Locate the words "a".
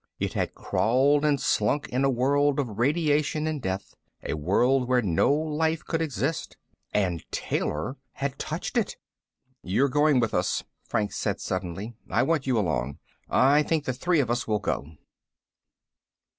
2.03-2.09, 4.23-4.33